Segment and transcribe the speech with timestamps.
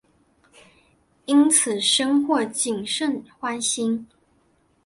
[1.25, 4.07] 因此深获景胜欢心。